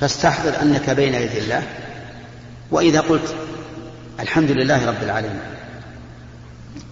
فاستحضر 0.00 0.62
أنك 0.62 0.90
بين 0.90 1.14
يدي 1.14 1.38
الله. 1.38 1.62
وإذا 2.70 3.00
قلت 3.00 3.34
الحمد 4.20 4.50
لله 4.50 4.86
رب 4.86 5.02
العالمين 5.02 5.40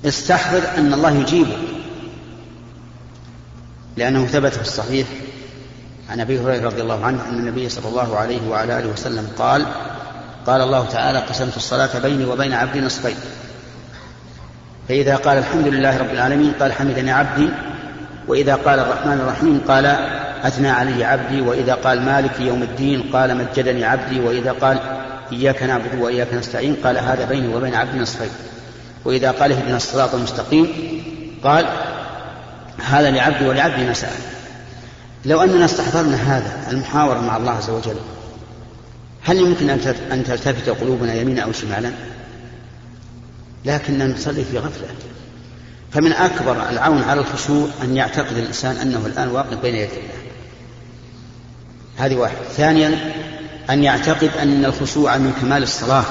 استحضر 0.04 0.62
أن 0.76 0.94
الله 0.94 1.10
يجيبك. 1.10 1.58
لأنه 3.96 4.26
ثبت 4.26 4.52
في 4.52 4.62
الصحيح 4.62 5.06
عن 6.10 6.20
أبي 6.20 6.40
هريرة 6.40 6.66
رضي 6.66 6.82
الله 6.82 7.04
عنه 7.04 7.28
أن 7.28 7.38
النبي 7.38 7.68
صلى 7.68 7.88
الله 7.88 8.16
عليه 8.16 8.48
وعلى 8.48 8.78
آله 8.78 8.88
وسلم 8.88 9.28
قال 9.38 9.66
قال 10.46 10.60
الله 10.60 10.86
تعالى 10.86 11.18
قسمت 11.18 11.56
الصلاة 11.56 11.98
بيني 11.98 12.24
وبين 12.24 12.52
عبدي 12.52 12.80
نصفين. 12.80 13.16
فإذا 14.88 15.16
قال 15.16 15.38
الحمد 15.38 15.66
لله 15.66 15.98
رب 15.98 16.10
العالمين 16.10 16.52
قال 16.52 16.72
حمدني 16.72 17.10
عبدي. 17.12 17.48
وإذا 18.28 18.54
قال 18.54 18.78
الرحمن 18.78 19.20
الرحيم 19.20 19.60
قال 19.68 19.84
أثنى 20.44 20.68
علي 20.68 21.04
عبدي 21.04 21.40
وإذا 21.40 21.74
قال 21.74 22.02
مالك 22.02 22.40
يوم 22.40 22.62
الدين 22.62 23.02
قال 23.02 23.36
مجدني 23.36 23.84
عبدي 23.84 24.20
وإذا 24.20 24.52
قال 24.52 24.78
إياك 25.32 25.62
نعبد 25.62 25.94
وإياك 26.00 26.34
نستعين 26.34 26.76
قال 26.84 26.98
هذا 26.98 27.24
بيني 27.24 27.54
وبين 27.54 27.74
عبدي 27.74 27.98
نصفين. 27.98 28.30
وإذا 29.04 29.30
قال 29.30 29.52
اهدنا 29.52 29.76
الصراط 29.76 30.14
المستقيم 30.14 30.68
قال 31.44 31.66
هذا 32.84 33.10
لعبدي 33.10 33.46
ولعبدي 33.46 33.86
ما 33.86 33.92
سأل 33.92 34.10
لو 35.24 35.42
أننا 35.42 35.64
استحضرنا 35.64 36.16
هذا 36.16 36.70
المحاورة 36.70 37.20
مع 37.20 37.36
الله 37.36 37.52
عز 37.52 37.70
وجل 37.70 37.96
هل 39.22 39.36
يمكن 39.36 39.70
أن 40.12 40.24
تلتفت 40.26 40.68
قلوبنا 40.68 41.14
يمينا 41.14 41.42
أو 41.42 41.52
شمالا؟ 41.52 41.90
لكننا 43.64 44.06
نصلي 44.06 44.44
في 44.44 44.58
غفلة. 44.58 44.88
فمن 45.92 46.12
أكبر 46.12 46.68
العون 46.70 47.02
على 47.02 47.20
الخشوع 47.20 47.68
أن 47.82 47.96
يعتقد 47.96 48.36
الإنسان 48.36 48.76
أنه 48.76 49.06
الآن 49.06 49.28
واقف 49.28 49.54
بين 49.62 49.74
يدي 49.74 49.92
الله. 49.92 50.23
هذه 51.98 52.16
واحد 52.16 52.36
ثانيا 52.56 53.12
أن 53.70 53.84
يعتقد 53.84 54.30
أن 54.42 54.64
الخشوع 54.64 55.16
من 55.16 55.32
كمال 55.40 55.62
الصلاة 55.62 56.04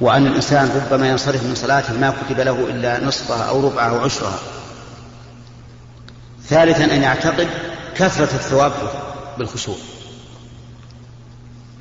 وأن 0.00 0.26
الإنسان 0.26 0.70
ربما 0.90 1.08
ينصرف 1.08 1.44
من 1.44 1.54
صلاته 1.54 1.92
ما 1.92 2.10
كتب 2.10 2.40
له 2.40 2.66
إلا 2.70 3.04
نصفها 3.04 3.44
أو 3.44 3.66
ربعها 3.68 3.90
أو 3.90 4.04
عشرها. 4.04 4.38
ثالثا 6.48 6.84
أن 6.84 7.02
يعتقد 7.02 7.48
كثرة 7.96 8.22
الثواب 8.34 8.72
بالخشوع. 9.38 9.76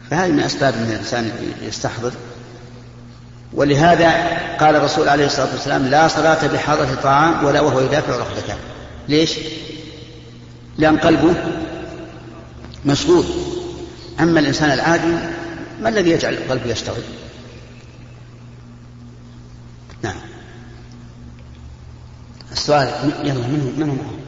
فهذه 0.10 0.32
من 0.32 0.40
أسباب 0.40 0.74
أن 0.74 0.92
الإنسان 0.92 1.32
يستحضر. 1.62 2.12
ولهذا 3.54 4.12
قال 4.60 4.76
الرسول 4.76 5.10
عليه 5.10 5.26
الصلاة 5.26 5.52
والسلام 5.52 5.86
لا 5.88 6.08
صلاة 6.08 6.48
بحضرة 6.48 6.98
طعام 7.04 7.46
ولا 7.46 7.62
وهو 7.62 7.80
يدافع 7.80 8.16
ركبتان 8.16 8.58
ليش؟ 9.10 9.38
لأن 10.78 10.98
قلبه 10.98 11.36
مشغول 12.86 13.26
أما 14.20 14.40
الإنسان 14.40 14.72
العادي 14.72 15.16
ما 15.82 15.90
الذي 15.90 16.10
يجعل 16.10 16.36
قلبه 16.50 16.72
يشتغل؟ 16.72 17.02
نعم 20.04 20.16
السؤال 22.52 22.90
يلا 23.24 23.34
من 23.34 23.74
من 23.78 23.90
هو 23.90 23.96
معه؟ 23.96 24.20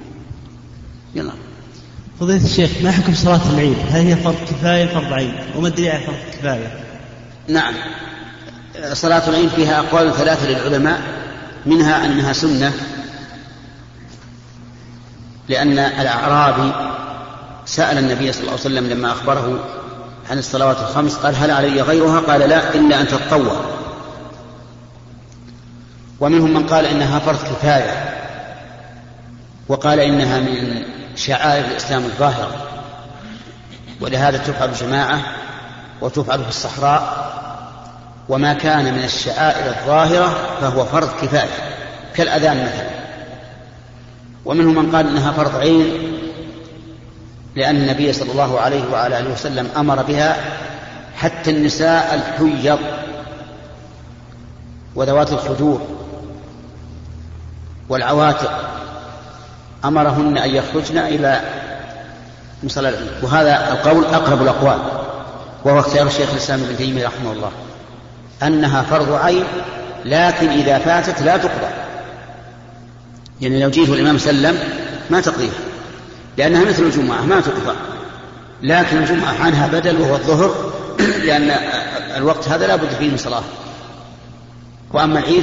يلا 1.15 1.33
فضيلة 2.19 2.45
الشيخ 2.45 2.71
ما 2.83 2.91
حكم 2.91 3.13
صلاة 3.13 3.53
العيد؟ 3.53 3.77
هل 3.89 4.01
هي 4.01 4.15
فرض 4.15 4.35
كفاية 4.35 4.85
فرض 4.85 5.13
عين؟ 5.13 5.33
وما 5.55 5.67
الدليل 5.67 5.91
على 5.91 6.05
فرض 6.05 6.15
كفاية؟ 6.33 6.83
نعم 7.47 7.73
صلاة 8.93 9.29
العيد 9.29 9.49
فيها 9.49 9.79
أقوال 9.79 10.13
ثلاثة 10.13 10.49
للعلماء 10.49 11.01
منها 11.65 12.05
أنها 12.05 12.33
سنة 12.33 12.73
لأن 15.49 15.79
الأعرابي 15.79 16.92
سأل 17.65 17.97
النبي 17.97 18.31
صلى 18.31 18.41
الله 18.41 18.51
عليه 18.51 18.61
وسلم 18.61 18.87
لما 18.87 19.11
أخبره 19.11 19.59
عن 20.29 20.37
الصلوات 20.37 20.77
الخمس 20.79 21.15
قال 21.15 21.35
هل 21.35 21.51
علي 21.51 21.81
غيرها؟ 21.81 22.19
قال 22.19 22.39
لا 22.39 22.75
إلا 22.75 23.01
أن 23.01 23.07
تتطوع. 23.07 23.55
ومنهم 26.19 26.53
من 26.53 26.67
قال 26.67 26.85
إنها 26.85 27.19
فرض 27.19 27.37
كفاية. 27.37 28.19
وقال 29.67 29.99
إنها 29.99 30.39
من 30.39 30.83
شعائر 31.15 31.65
الإسلام 31.65 32.03
الظاهرة. 32.03 32.55
ولهذا 34.01 34.37
تفعل 34.37 34.73
جماعة 34.73 35.21
وتفعل 36.01 36.43
في 36.43 36.49
الصحراء 36.49 37.33
وما 38.29 38.53
كان 38.53 38.93
من 38.93 39.03
الشعائر 39.03 39.69
الظاهرة 39.69 40.57
فهو 40.61 40.85
فرض 40.85 41.09
كفاية 41.21 41.73
كالأذان 42.15 42.57
مثلا. 42.57 42.89
ومنهم 44.45 44.75
من 44.75 44.95
قال 44.95 45.07
إنها 45.07 45.31
فرض 45.31 45.55
عين. 45.55 46.12
لأن 47.55 47.75
النبي 47.75 48.13
صلى 48.13 48.31
الله 48.31 48.59
عليه 48.59 48.91
وعلى 48.91 49.19
آله 49.19 49.31
وسلم 49.31 49.69
أمر 49.77 50.03
بها 50.03 50.37
حتى 51.15 51.51
النساء 51.51 52.15
الحيض 52.15 52.79
وذوات 54.95 55.31
الخدور 55.31 55.81
والعواتق. 57.89 58.69
أمرهن 59.85 60.37
أن 60.37 60.49
يخرجن 60.49 60.97
إلى 60.97 61.41
مصلى 62.63 62.93
وهذا 63.21 63.71
القول 63.71 64.05
أقرب 64.05 64.41
الأقوال 64.41 64.79
وهو 65.65 65.79
اختيار 65.79 66.07
الشيخ 66.07 66.29
الإسلام 66.31 66.63
ابن 66.63 66.77
تيمية 66.77 67.07
رحمه 67.07 67.31
الله. 67.31 67.51
أنها 68.43 68.81
فرض 68.81 69.11
عين 69.11 69.43
لكن 70.05 70.49
إذا 70.49 70.77
فاتت 70.77 71.21
لا 71.21 71.37
تقضى. 71.37 71.71
يعني 73.41 73.59
لو 73.59 73.69
جيت 73.69 73.89
الإمام 73.89 74.17
سلم 74.17 74.57
ما 75.09 75.21
تقضيها؟ 75.21 75.72
لأنها 76.37 76.65
مثل 76.65 76.83
الجمعة 76.83 77.21
ما 77.21 77.41
تقضى. 77.41 77.75
لكن 78.61 78.97
الجمعة 78.97 79.43
عنها 79.43 79.67
بدل 79.67 80.01
وهو 80.01 80.15
الظهر 80.15 80.73
لأن 81.27 81.51
الوقت 82.17 82.49
هذا 82.49 82.67
لا 82.67 82.75
بد 82.75 82.89
فيه 82.99 83.09
من 83.09 83.17
صلاة. 83.17 83.43
وأما 84.93 85.19
العيد 85.19 85.41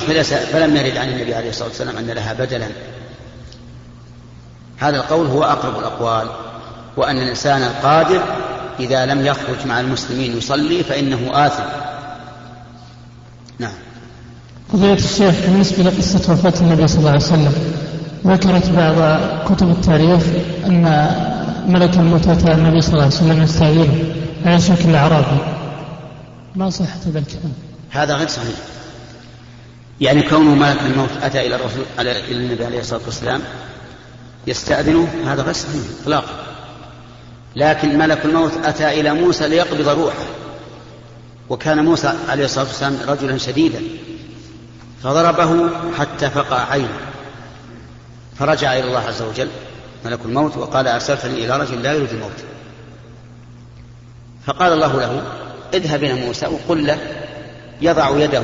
فلم 0.52 0.76
يرد 0.76 0.96
عن 0.96 1.08
النبي 1.08 1.34
عليه 1.34 1.50
الصلاة 1.50 1.68
والسلام 1.68 1.96
أن 1.96 2.06
لها 2.06 2.32
بدلا. 2.32 2.68
هذا 4.78 4.96
القول 4.96 5.26
هو 5.26 5.44
أقرب 5.44 5.78
الأقوال 5.78 6.28
وأن 6.96 7.18
الإنسان 7.18 7.62
القادر 7.62 8.22
إذا 8.80 9.06
لم 9.06 9.26
يخرج 9.26 9.66
مع 9.66 9.80
المسلمين 9.80 10.36
يصلي 10.36 10.82
فإنه 10.82 11.46
آثم. 11.46 11.62
نعم. 13.58 13.72
قضية 14.72 14.94
الشيخ 14.94 15.34
بالنسبة 15.46 15.82
لقصة 15.82 16.32
وفاة 16.32 16.60
النبي 16.60 16.88
صلى 16.88 16.98
الله 16.98 17.10
عليه 17.10 17.20
وسلم 17.20 17.52
ذكرت 18.26 18.70
بعض 18.70 19.20
كتب 19.48 19.70
التاريخ 19.70 20.22
أن 20.66 20.84
ملك 21.68 21.94
الموت 21.94 22.28
أتى 22.28 22.52
النبي 22.52 22.80
صلى 22.80 22.92
الله 22.92 23.04
عليه 23.04 23.14
وسلم 23.14 23.42
يستعينه 23.42 24.14
على 24.44 24.60
شكل 24.60 24.94
أعرابي 24.94 25.40
ما 26.56 26.70
صحة 26.70 26.98
هذا 27.06 27.18
الكلام؟ 27.18 27.52
هذا 27.90 28.14
غير 28.14 28.28
صحيح. 28.28 28.56
يعني 30.00 30.22
كونه 30.22 30.54
ملك 30.54 30.80
الموت 30.86 31.08
أتى 31.22 31.46
إلى 31.46 31.54
الرسول 31.54 31.84
إلى 31.98 32.32
النبي 32.32 32.64
عليه 32.64 32.80
الصلاة 32.80 33.00
والسلام 33.04 33.40
يستأذنه 34.46 35.08
هذا 35.26 35.42
غير 35.42 35.54
صحيح 35.54 35.82
إطلاقا. 36.02 36.34
لكن 37.56 37.98
ملك 37.98 38.24
الموت 38.24 38.52
أتى 38.64 39.00
إلى 39.00 39.14
موسى 39.14 39.48
ليقبض 39.48 39.88
روحه. 39.88 40.26
وكان 41.48 41.84
موسى 41.84 42.12
عليه 42.28 42.44
الصلاة 42.44 42.64
والسلام 42.64 42.96
رجلا 43.08 43.38
شديدا. 43.38 43.80
فضربه 45.02 45.70
حتى 45.98 46.30
فقع 46.30 46.70
عينه. 46.70 47.09
فرجع 48.40 48.72
إلى 48.72 48.84
الله 48.84 49.00
عز 49.00 49.22
وجل 49.22 49.48
ملك 50.04 50.18
الموت 50.24 50.56
وقال 50.56 50.88
أرسلتني 50.88 51.44
إلى 51.44 51.56
رجل 51.56 51.82
لا 51.82 51.92
يريد 51.92 52.10
الموت. 52.10 52.44
فقال 54.46 54.72
الله 54.72 55.00
له 55.00 55.22
اذهب 55.74 56.04
إلى 56.04 56.26
موسى 56.26 56.46
وقل 56.46 56.86
له 56.86 56.98
يضع 57.80 58.18
يده 58.18 58.42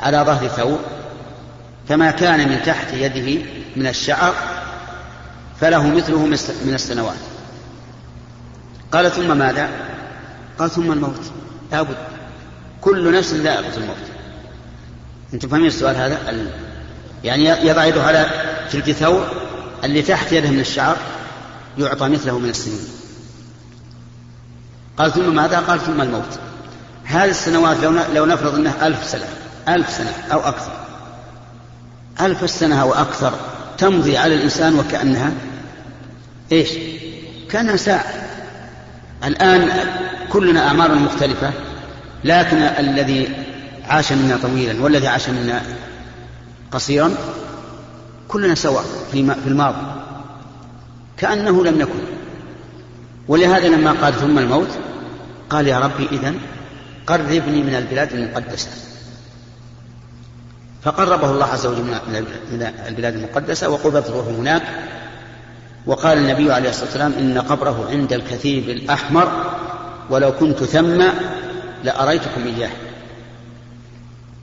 على 0.00 0.18
ظهر 0.18 0.48
ثور 0.48 0.78
فما 1.88 2.10
كان 2.10 2.48
من 2.48 2.62
تحت 2.62 2.92
يده 2.92 3.42
من 3.76 3.86
الشعر 3.86 4.34
فله 5.60 5.86
مثله 5.86 6.26
من 6.64 6.74
السنوات. 6.74 7.18
قال 8.92 9.10
ثم 9.12 9.36
ماذا؟ 9.36 9.68
قال 10.58 10.70
ثم 10.70 10.92
الموت. 10.92 11.20
لابد 11.72 11.96
كل 12.80 13.18
نفس 13.18 13.32
ذائقة 13.32 13.76
الموت. 13.76 13.96
أنتم 15.34 15.48
فاهمين 15.48 15.66
السؤال 15.66 15.96
هذا؟ 15.96 16.18
يعني 17.24 17.44
يضع 17.44 17.84
يده 17.84 18.02
على 18.02 18.26
جلد 18.72 18.92
ثور 18.92 19.26
اللي 19.84 20.02
تحت 20.02 20.32
يده 20.32 20.50
من 20.50 20.60
الشعر 20.60 20.96
يعطى 21.78 22.08
مثله 22.08 22.38
من 22.38 22.48
السنين. 22.48 22.88
قال 24.98 25.12
ثم 25.12 25.34
ماذا؟ 25.34 25.58
قال 25.58 25.80
ثم 25.80 26.00
الموت. 26.00 26.38
هذه 27.04 27.30
السنوات 27.30 27.76
لو 27.82 27.90
لو 28.14 28.26
نفرض 28.26 28.54
إنها 28.54 28.86
ألف 28.86 29.04
سنة 29.04 29.28
ألف 29.68 29.90
سنة 29.90 30.12
أو 30.32 30.40
أكثر. 30.40 30.72
ألف 32.20 32.50
سنة 32.50 32.82
أو 32.82 32.94
أكثر 32.94 33.32
تمضي 33.78 34.16
على 34.16 34.34
الإنسان 34.34 34.78
وكأنها 34.78 35.32
إيش؟ 36.52 36.70
كأنها 37.50 37.76
ساعة. 37.76 38.04
الآن 39.24 39.70
كلنا 40.30 40.68
أعمار 40.68 40.94
مختلفة 40.94 41.52
لكن 42.24 42.56
الذي 42.56 43.28
عاش 43.88 44.12
منا 44.12 44.38
طويلا 44.42 44.82
والذي 44.82 45.08
عاش 45.08 45.28
منا 45.28 45.62
قصيرا 46.72 47.14
كلنا 48.32 48.54
سواء 48.54 48.84
في 49.12 49.36
الماضي. 49.46 49.86
كأنه 51.16 51.64
لم 51.64 51.80
يكن. 51.80 52.00
ولهذا 53.28 53.68
لما 53.68 53.92
قال 53.92 54.14
ثم 54.14 54.38
الموت 54.38 54.68
قال 55.50 55.68
يا 55.68 55.78
ربي 55.78 56.06
إذن 56.12 56.38
قربني 57.06 57.62
من 57.62 57.74
البلاد 57.74 58.12
المقدسة. 58.12 58.68
فقربه 60.82 61.30
الله 61.30 61.46
عز 61.46 61.66
وجل 61.66 61.82
من 61.82 62.72
البلاد 62.88 63.14
المقدسة 63.14 63.68
وقبضت 63.68 64.10
روحه 64.10 64.30
هناك. 64.30 64.62
وقال 65.86 66.18
النبي 66.18 66.52
عليه 66.52 66.68
الصلاة 66.70 66.84
والسلام 66.84 67.12
إن 67.12 67.38
قبره 67.38 67.88
عند 67.90 68.12
الكثيب 68.12 68.68
الأحمر 68.68 69.54
ولو 70.10 70.32
كنت 70.32 70.64
ثم 70.64 71.04
لأريتكم 71.84 72.46
إياه. 72.46 72.70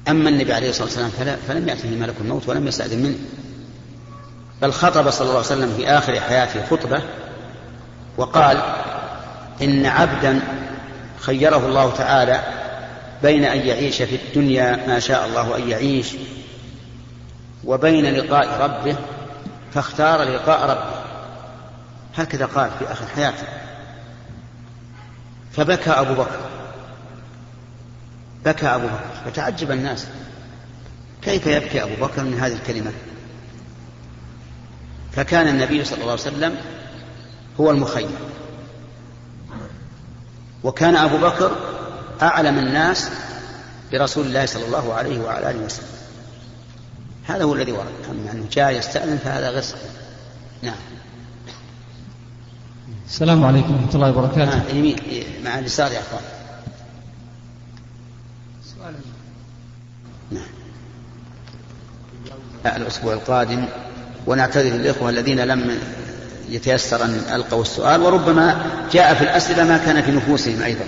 أما 0.07 0.29
النبي 0.29 0.53
عليه 0.53 0.69
الصلاة 0.69 0.85
والسلام 0.85 1.09
فلا 1.09 1.35
فلم 1.35 1.69
يأته 1.69 1.89
ملك 1.89 2.15
الموت 2.21 2.49
ولم 2.49 2.67
يستأذن 2.67 3.03
منه. 3.03 3.17
بل 4.61 4.71
خطب 4.71 5.09
صلى 5.09 5.21
الله 5.21 5.37
عليه 5.37 5.45
وسلم 5.45 5.73
في 5.77 5.87
آخر 5.87 6.19
حياته 6.19 6.65
خطبة 6.65 7.01
وقال 8.17 8.61
إن 9.61 9.85
عبدا 9.85 10.41
خيره 11.19 11.57
الله 11.57 11.91
تعالى 11.91 12.43
بين 13.23 13.45
أن 13.45 13.59
يعيش 13.59 14.01
في 14.01 14.15
الدنيا 14.15 14.87
ما 14.87 14.99
شاء 14.99 15.25
الله 15.25 15.57
أن 15.57 15.69
يعيش 15.69 16.15
وبين 17.63 18.05
لقاء 18.13 18.61
ربه 18.61 18.95
فاختار 19.73 20.23
لقاء 20.23 20.69
ربه. 20.69 20.99
هكذا 22.17 22.45
قال 22.45 22.69
في 22.79 22.91
آخر 22.91 23.05
حياته. 23.15 23.47
فبكى 25.51 25.89
أبو 25.89 26.13
بكر. 26.13 26.39
بكى 28.45 28.67
أبو 28.67 28.87
بكر. 28.87 29.31
فتعجب 29.31 29.71
الناس. 29.71 30.07
كيف 31.21 31.47
يبكي 31.47 31.83
أبو 31.83 32.05
بكر 32.05 32.23
من 32.23 32.39
هذه 32.39 32.53
الكلمة؟ 32.53 32.91
فكان 35.11 35.47
النبي 35.47 35.85
صلى 35.85 36.01
الله 36.01 36.11
عليه 36.11 36.21
وسلم 36.21 36.55
هو 37.59 37.71
المخير 37.71 38.09
وكان 40.63 40.95
أبو 40.95 41.17
بكر 41.17 41.51
أعلم 42.21 42.57
الناس 42.57 43.09
برسول 43.91 44.25
الله 44.25 44.45
صلى 44.45 44.65
الله 44.65 44.93
عليه 44.93 45.19
وعلى 45.19 45.51
آله 45.51 45.59
وسلم. 45.65 45.87
هذا 47.25 47.43
هو 47.43 47.55
الذي 47.55 47.71
ورد. 47.71 47.93
أما 48.11 48.31
أنه 48.31 48.47
جاء 48.51 48.71
يستأذن 48.71 49.17
فهذا 49.17 49.49
غير 49.49 49.61
صحيح. 49.61 49.91
نعم. 50.63 50.75
السلام 53.07 53.45
عليكم 53.45 53.73
ورحمة 53.73 53.95
الله 53.95 54.09
وبركاته. 54.09 54.57
آه 54.57 54.71
يمين 54.73 54.97
مع 55.43 55.59
اليسار 55.59 55.91
يا 55.91 55.99
أخوان. 55.99 56.23
سؤال 58.63 58.95
نعم 60.31 60.49
الأسبوع 62.65 63.13
القادم 63.13 63.65
ونعتذر 64.29 64.75
الإخوة 64.75 65.09
الذين 65.09 65.39
لم 65.39 65.77
يتيسر 66.49 67.03
أن 67.03 67.21
ألقوا 67.33 67.61
السؤال 67.61 68.01
وربما 68.01 68.65
جاء 68.93 69.13
في 69.13 69.21
الأسئلة 69.21 69.63
ما 69.63 69.77
كان 69.77 70.01
في 70.01 70.11
نفوسهم 70.11 70.63
أيضا. 70.63 70.85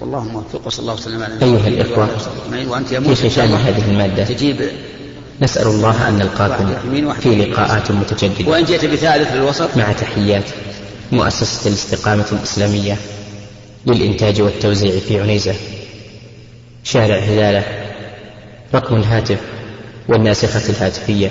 والله 0.00 0.24
موفق 0.24 0.66
وصلى 0.66 0.82
الله 0.82 0.94
وسلم 0.94 1.22
على 1.22 1.34
أيها 1.42 1.68
الإخوة 1.68 2.08
وأنت 2.68 2.92
يا 2.92 3.00
في 3.00 3.30
ختام 3.30 3.54
هذه 3.54 3.90
المادة؟ 3.90 4.24
تجيب 4.24 4.60
نسأل 5.40 5.66
الله 5.66 6.08
أن 6.08 6.14
نلقاكم 6.14 6.76
في. 7.22 7.36
لقاءات 7.36 7.90
متجددة. 7.90 8.50
وإن 8.50 8.64
جئت 8.64 8.84
بثالث 8.84 9.32
للوسط؟ 9.32 9.76
مع 9.76 9.92
تحيات 9.92 10.44
مؤسسة 11.12 11.68
الاستقامة 11.68 12.26
الإسلامية 12.32 12.96
للإنتاج 13.86 14.42
والتوزيع 14.42 15.00
في 15.08 15.20
عنيزة. 15.20 15.54
شارع 16.84 17.18
هلالة 17.18 17.64
رقم 18.74 18.96
الهاتف 18.96 19.38
والناسخة 20.08 20.70
الهاتفية. 20.70 21.30